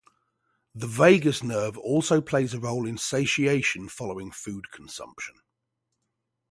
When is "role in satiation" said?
2.59-3.87